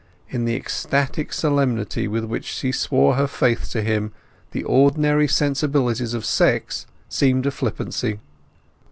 [0.29, 4.13] In the ecstatic solemnity with which she swore her faith to him
[4.49, 8.17] the ordinary sensibilities of sex seemed a flippancy.